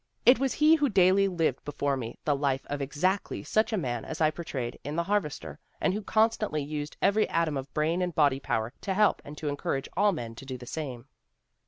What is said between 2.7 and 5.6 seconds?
of exactly such a man as I portrayed in The Harvester,